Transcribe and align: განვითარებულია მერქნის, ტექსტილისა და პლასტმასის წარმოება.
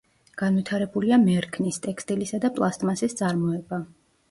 განვითარებულია 0.41 1.19
მერქნის, 1.25 1.79
ტექსტილისა 1.85 2.41
და 2.47 2.53
პლასტმასის 2.59 3.17
წარმოება. 3.23 3.83